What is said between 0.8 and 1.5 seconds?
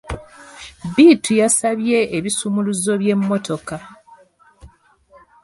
Bittu